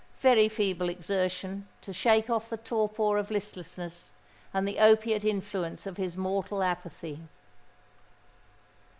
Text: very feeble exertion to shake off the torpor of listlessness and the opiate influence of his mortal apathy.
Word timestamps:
very 0.19 0.49
feeble 0.49 0.89
exertion 0.89 1.67
to 1.79 1.93
shake 1.93 2.27
off 2.27 2.49
the 2.49 2.57
torpor 2.57 3.17
of 3.19 3.29
listlessness 3.29 4.11
and 4.51 4.67
the 4.67 4.79
opiate 4.79 5.23
influence 5.23 5.85
of 5.85 5.97
his 5.97 6.17
mortal 6.17 6.63
apathy. 6.63 7.21